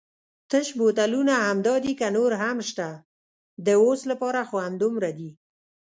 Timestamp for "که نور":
1.99-2.31